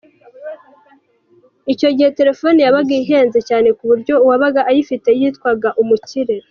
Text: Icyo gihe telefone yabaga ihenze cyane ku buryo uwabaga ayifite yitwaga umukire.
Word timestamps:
Icyo 1.73 1.89
gihe 1.95 2.09
telefone 2.19 2.57
yabaga 2.65 2.93
ihenze 3.03 3.39
cyane 3.49 3.69
ku 3.77 3.83
buryo 3.89 4.13
uwabaga 4.23 4.61
ayifite 4.69 5.09
yitwaga 5.19 5.69
umukire. 5.81 6.35